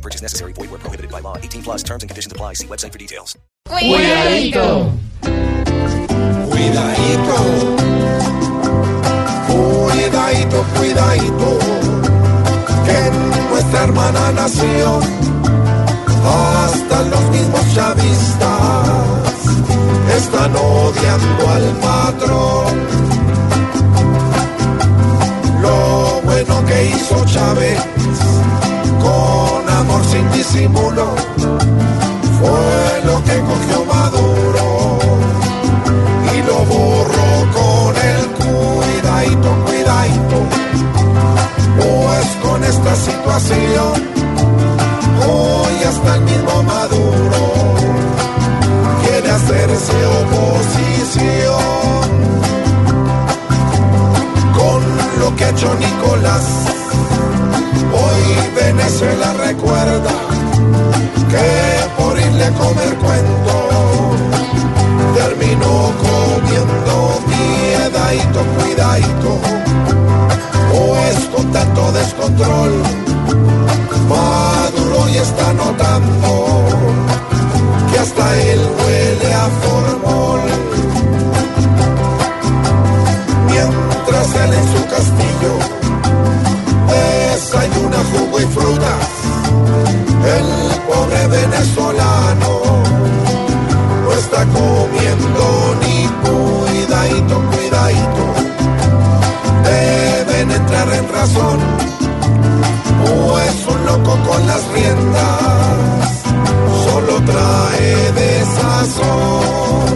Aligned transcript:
No 0.00 0.02
purchase 0.02 0.22
necessary. 0.22 0.54
Void 0.54 0.70
where 0.70 0.78
prohibited 0.78 1.10
by 1.12 1.20
law. 1.20 1.36
18 1.36 1.62
plus 1.62 1.82
terms 1.82 2.02
and 2.02 2.08
conditions 2.08 2.32
apply. 2.32 2.54
See 2.54 2.66
website 2.66 2.90
for 2.90 2.98
details. 2.98 3.36
Cuidadito. 3.68 4.96
Cuidadito. 6.48 7.36
Cuidadito, 9.50 10.64
cuidadito. 10.74 11.58
Que 12.86 12.96
en 13.08 13.30
nuestra 13.50 13.84
hermana 13.84 14.32
nación 14.32 15.02
hasta 16.24 17.02
los 17.02 17.30
mismos 17.30 17.74
chavistas 17.74 19.34
están 20.16 20.56
odiando 20.56 21.48
al 21.56 21.76
patrón. 21.84 22.86
Lo 25.60 26.22
bueno 26.24 26.64
que 26.64 26.86
hizo 26.86 27.22
Chávez 27.26 27.99
disimulo 30.40 31.06
fue 32.38 33.02
lo 33.04 33.22
que 33.24 33.36
cogió 33.50 33.84
Maduro 33.84 34.98
y 36.32 36.42
lo 36.48 36.58
borró 36.64 37.30
con 37.58 37.94
el 38.12 38.22
cuidadito, 38.40 39.48
cuidadito. 39.66 40.38
Pues 41.76 42.26
con 42.42 42.64
esta 42.64 42.96
situación 42.96 43.92
hoy 45.28 45.74
hasta 45.90 46.14
el 46.14 46.22
mismo 46.22 46.62
Maduro 46.62 47.42
quiere 49.04 49.30
hacerse 49.30 50.06
oposición 50.22 51.64
con 54.58 54.80
lo 55.20 55.36
que 55.36 55.44
ha 55.44 55.50
hecho 55.50 55.74
Nicolás. 55.74 56.46
Hoy 57.92 58.24
Venezuela 58.54 59.34
recuerda 59.34 60.30
que 61.30 62.02
por 62.02 62.18
irle 62.18 62.44
a 62.44 62.52
comer 62.52 62.94
cuento 62.96 63.54
terminó 65.14 65.92
comiendo 66.06 67.20
miedadito, 67.28 68.40
cuidadito, 68.58 69.38
pues 70.72 71.16
con 71.34 71.52
tanto 71.52 71.92
descontrol 71.92 72.82
Maduro 74.10 75.08
ya 75.08 75.22
está 75.22 75.52
notando 75.52 76.66
que 77.90 77.98
hasta 77.98 78.42
él 78.42 78.60
huele 78.78 79.34
a 79.34 79.46
formol. 79.62 80.40
Mientras 83.46 84.34
él 84.34 84.52
en 84.52 84.66
su 84.72 84.80
castillo 84.94 85.52
desayuna 86.90 87.98
jugo 88.12 88.40
y 88.40 88.46
frutas, 88.46 89.06
pobre 90.90 91.26
venezolano 91.28 92.52
no 94.02 94.12
está 94.12 94.40
comiendo 94.58 95.44
ni 95.82 95.98
cuidadito, 96.24 97.34
cuidadito. 97.52 98.24
Deben 99.64 100.50
entrar 100.50 100.88
en 100.92 101.06
razón 101.18 101.58
pues 103.04 103.56
un 103.74 103.80
loco 103.86 104.12
con 104.28 104.46
las 104.46 104.62
riendas 104.74 106.10
solo 106.84 107.14
trae 107.30 108.12
desazón 108.22 109.94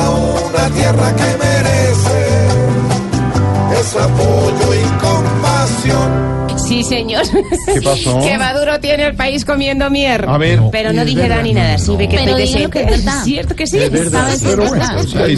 a 0.00 0.10
una 0.10 0.64
tierra 0.76 1.08
que 1.16 1.30
merece 1.44 2.22
ese 3.80 3.98
apoyo. 3.98 4.63
Sí, 6.66 6.82
señor. 6.82 7.22
¿Qué 7.72 7.82
pasó? 7.82 8.20
que 8.24 8.38
Maduro 8.38 8.78
tiene 8.80 9.06
el 9.06 9.14
país 9.14 9.44
comiendo 9.44 9.90
mierda. 9.90 10.32
A 10.34 10.38
ver. 10.38 10.60
Pero 10.72 10.92
no 10.92 11.04
dije 11.04 11.28
no, 11.28 11.42
nada. 11.52 11.72
no, 11.72 11.78
Sí, 11.78 11.96
ve 11.96 12.08
que. 12.08 12.16
Pero 12.18 12.36
diga 12.36 12.58
lo 12.60 12.70
que 12.70 12.80
es 12.82 12.86
verdad. 12.90 13.24
¿Cierto 13.24 13.56
que 13.56 13.66
sí? 13.66 13.78
Es 13.78 13.90
verdad, 13.90 14.24
Sabes 14.26 14.40
pero 14.42 14.62
es 14.64 14.68
bueno, 14.70 14.84
verdad. 14.86 15.04
o 15.04 15.08
sea, 15.08 15.36